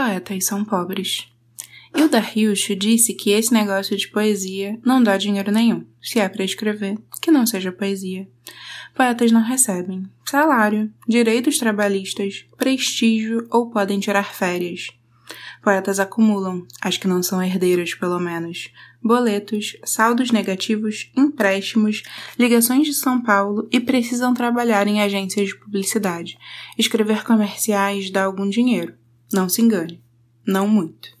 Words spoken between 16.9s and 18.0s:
que não são herdeiras